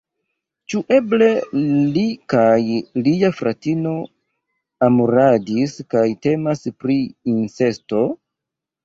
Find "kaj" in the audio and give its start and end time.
2.33-2.55, 5.93-6.07